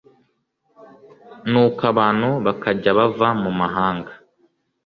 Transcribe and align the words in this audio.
nuko 1.49 1.81
abantu 1.93 2.29
bakajya 2.45 2.89
bava 2.97 3.29
mu 3.43 3.51
mahanga 3.59 4.11